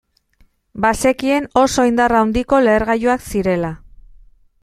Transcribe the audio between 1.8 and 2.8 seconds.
indar handiko